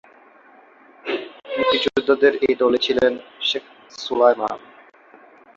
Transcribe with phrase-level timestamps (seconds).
[1.51, 3.11] মুক্তিযোদ্ধাদের এ দলে ছিলেন
[3.41, 3.63] শেখ
[3.97, 4.57] সোলায়মান।